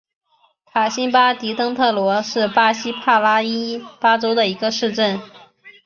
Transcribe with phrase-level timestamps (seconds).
[0.73, 5.21] 卡辛巴迪登特罗是巴西帕拉伊巴州的一个市镇。